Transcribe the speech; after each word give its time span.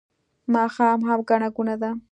ماښام 0.53 0.99
هم 1.07 1.19
ګڼه 1.29 1.49
ګوڼه 1.55 1.75
ده 1.81 1.91